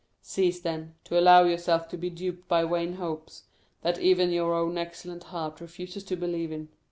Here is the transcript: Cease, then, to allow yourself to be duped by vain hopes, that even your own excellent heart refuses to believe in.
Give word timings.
Cease, 0.23 0.59
then, 0.59 0.95
to 1.03 1.19
allow 1.19 1.43
yourself 1.43 1.87
to 1.87 1.95
be 1.95 2.09
duped 2.09 2.47
by 2.47 2.65
vain 2.65 2.93
hopes, 2.93 3.43
that 3.83 3.99
even 3.99 4.31
your 4.31 4.51
own 4.55 4.75
excellent 4.75 5.25
heart 5.25 5.61
refuses 5.61 6.03
to 6.03 6.15
believe 6.15 6.51
in. 6.51 6.69